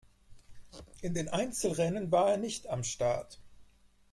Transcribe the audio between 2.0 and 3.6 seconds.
war er nicht am Start.